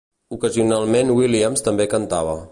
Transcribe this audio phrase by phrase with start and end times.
[0.37, 2.35] Ocasionalment Williams també cantava.